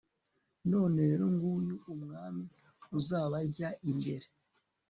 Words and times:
none 0.71 0.95
rero, 1.07 1.23
nguyu 1.35 1.75
umwami 1.93 2.43
uzabajya 2.97 3.69
imbere 3.91 4.27